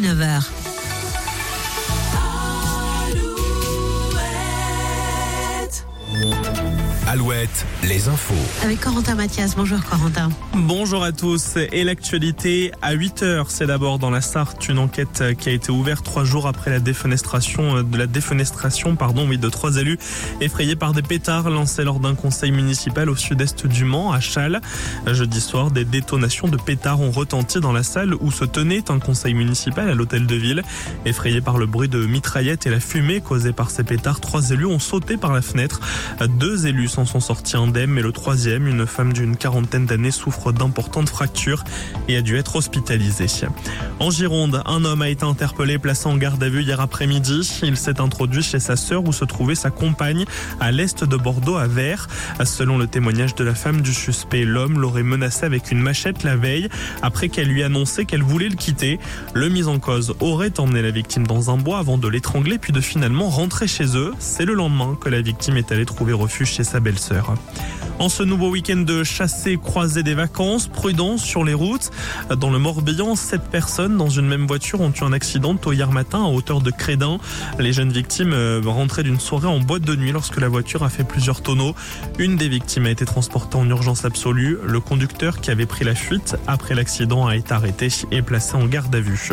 [0.00, 0.77] dès 9h.
[7.10, 8.34] Alouette, les infos.
[8.62, 9.56] Avec Corentin Mathias.
[9.56, 10.28] Bonjour Corentin.
[10.52, 11.56] Bonjour à tous.
[11.56, 15.72] Et l'actualité à 8 heures, c'est d'abord dans la Sarthe une enquête qui a été
[15.72, 19.96] ouverte trois jours après la défenestration de la défenestration, pardon, oui, de trois élus
[20.42, 24.60] effrayés par des pétards lancés lors d'un conseil municipal au sud-est du Mans, à Châles.
[25.06, 28.98] Jeudi soir, des détonations de pétards ont retenti dans la salle où se tenait un
[28.98, 30.62] conseil municipal à l'hôtel de ville.
[31.06, 34.66] Effrayés par le bruit de mitraillettes et la fumée causée par ces pétards, trois élus
[34.66, 35.80] ont sauté par la fenêtre.
[36.38, 40.50] Deux élus s'en sont sortis indemnes, mais le troisième, une femme d'une quarantaine d'années, souffre
[40.50, 41.62] d'importantes fractures
[42.08, 43.28] et a dû être hospitalisée.
[44.00, 47.60] En Gironde, un homme a été interpellé, placé en garde à vue hier après-midi.
[47.62, 50.24] Il s'est introduit chez sa sœur où se trouvait sa compagne
[50.58, 52.08] à l'est de Bordeaux, à Vers.
[52.44, 56.34] Selon le témoignage de la femme du suspect, l'homme l'aurait menacé avec une machette la
[56.34, 56.68] veille
[57.02, 58.98] après qu'elle lui annonçait qu'elle voulait le quitter.
[59.34, 62.72] Le mis en cause aurait emmené la victime dans un bois avant de l'étrangler puis
[62.72, 64.14] de finalement rentrer chez eux.
[64.18, 66.80] C'est le lendemain que la victime est allée trouver refuge chez sa
[68.00, 71.90] En ce nouveau week-end de chassé croisé des vacances, prudence sur les routes.
[72.36, 75.90] Dans le Morbihan, sept personnes dans une même voiture ont eu un accident tôt hier
[75.90, 77.18] matin à hauteur de Crédin.
[77.58, 80.90] Les jeunes victimes euh, rentraient d'une soirée en boîte de nuit lorsque la voiture a
[80.90, 81.74] fait plusieurs tonneaux.
[82.20, 84.58] Une des victimes a été transportée en urgence absolue.
[84.64, 88.66] Le conducteur qui avait pris la fuite après l'accident a été arrêté et placé en
[88.66, 89.30] garde à vue.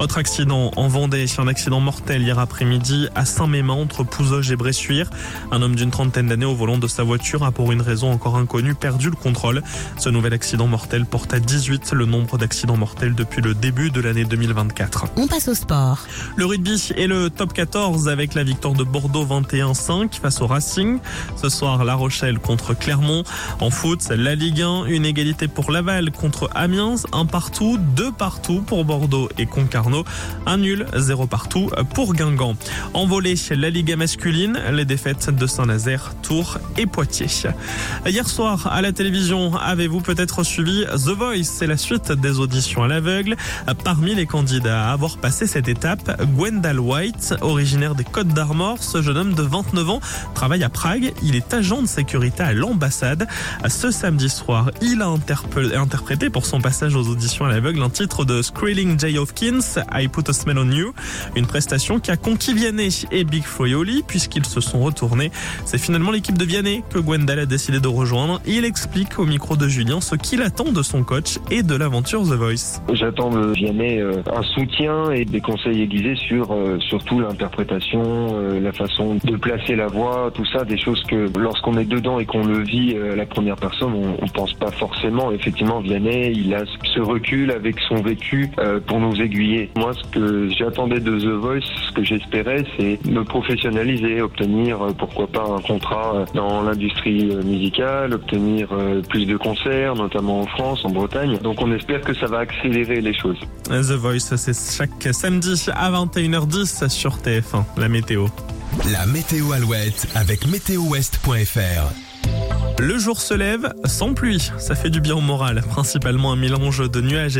[0.00, 5.08] Autre accident en Vendée, un accident mortel hier après-midi à Saint-Mémin entre Pouzoge et Bressuire.
[5.52, 8.36] Un homme d'une trentaine d'années au volant de sa voiture a pour une raison encore
[8.36, 9.62] inconnue perdu le contrôle.
[9.98, 14.00] Ce nouvel accident mortel porte à 18 le nombre d'accidents mortels depuis le début de
[14.00, 15.06] l'année 2024.
[15.16, 16.00] On passe au sport.
[16.36, 20.98] Le rugby est le top 14 avec la victoire de Bordeaux 21-5 face au Racing.
[21.36, 23.22] Ce soir, La Rochelle contre Clermont.
[23.60, 28.60] En foot, la Ligue 1, une égalité pour Laval contre Amiens, un partout, deux partout
[28.60, 30.04] pour Bordeaux et Concarneau,
[30.46, 32.56] un nul, zéro partout pour Guingamp.
[32.92, 37.26] En volée, la Liga masculine, les défaites de Saint-Nazaire, Tours et Poitiers.
[38.06, 41.44] Hier soir, à la télévision, avez-vous peut-être suivi The Voice?
[41.44, 43.36] C'est la suite des auditions à l'aveugle.
[43.84, 49.02] Parmi les candidats à avoir passé cette étape, Gwendal White, originaire des Côtes d'Armor, ce
[49.02, 50.00] jeune homme de 29 ans
[50.34, 51.12] travaille à Prague.
[51.22, 53.26] Il est agent de sécurité à l'ambassade.
[53.68, 58.24] Ce samedi soir, il a interprété pour son passage aux auditions à l'aveugle un titre
[58.24, 59.18] de Skrelling J.
[59.18, 59.60] Hopkins,
[59.92, 60.94] I Put a Smell on You,
[61.36, 65.30] une prestation qui a conquis Vianney et Big Froyoli puisqu'ils se sont retournés.
[65.64, 68.40] C'est finalement l'équipe de Vianney que Gwendal a décidé de rejoindre.
[68.46, 72.22] Il explique au micro de Julien ce qu'il attend de son coach et de l'aventure
[72.22, 72.80] The Voice.
[72.92, 78.02] J'attends de Vianney euh, un soutien et des conseils aiguisés sur euh, surtout l'interprétation,
[78.34, 82.20] euh, la façon de placer la voix, tout ça, des choses que lorsqu'on est dedans
[82.20, 85.32] et qu'on le vit à la première personne, on, on pense pas forcément.
[85.32, 86.62] Effectivement, Vianney, il a
[86.94, 88.50] ce recul avec son vécu
[88.86, 89.70] pour nous aiguiller.
[89.76, 95.26] Moi, ce que j'attendais de The Voice, ce que j'espérais, c'est me professionnaliser, obtenir pourquoi
[95.26, 98.68] pas un contrat dans l'industrie musicale, obtenir
[99.08, 101.38] plus de concerts, notamment en France, en Bretagne.
[101.38, 103.38] Donc on espère que ça va accélérer les choses.
[103.66, 108.26] The Voice, c'est chaque samedi à 21h10 sur TF1, la météo.
[108.90, 111.92] La météo Alouette avec météowest.fr.
[112.78, 116.90] Le jour se lève sans pluie, ça fait du bien au moral, principalement un mélange
[116.90, 117.30] de nuages et